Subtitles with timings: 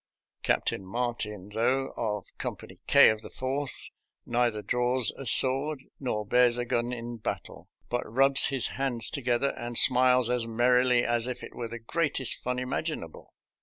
[0.41, 3.89] Captain Martin, though, of Company K of the Fourth,
[4.25, 9.51] neither draws a sword nor bears a gun in battle, but rubs his hands together
[9.55, 13.35] and smiles as merrily as if it were the greatest fun imaginable.